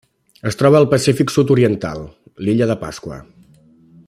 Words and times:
Es 0.51 0.55
troba 0.61 0.79
al 0.83 0.87
Pacífic 0.93 1.33
sud-oriental: 1.35 2.03
l'Illa 2.47 2.73
de 2.73 2.81
Pasqua. 2.87 3.23